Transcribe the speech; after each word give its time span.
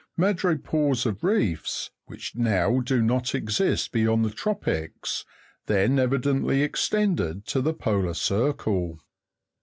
Madrepores 0.17 1.05
of 1.05 1.23
reefs, 1.23 1.91
which 2.05 2.35
now 2.35 2.79
do 2.79 3.03
not 3.03 3.35
exist 3.35 3.91
beyond 3.91 4.25
the 4.25 4.31
tropics, 4.31 5.25
then 5.67 5.97
evi 5.97 6.17
dently 6.19 6.63
extended 6.63 7.45
to 7.45 7.61
the 7.61 7.71
polar 7.75 8.15
circle. 8.15 8.99